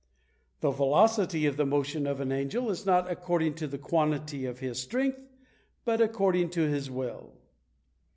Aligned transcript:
The 0.61 0.71
velocity 0.71 1.45
of 1.45 1.57
the 1.57 1.65
motion 1.67 2.07
of 2.07 2.19
an 2.19 2.31
angel 2.31 2.71
is 2.71 2.87
not 2.87 3.11
according 3.11 3.53
to 3.61 3.67
the 3.67 3.77
quantity 3.77 4.47
of 4.47 4.57
his 4.57 4.81
strength, 4.81 5.19
but 5.85 6.01
according 6.01 6.49
to 6.57 6.61
his 6.67 6.89
will. 6.89 7.33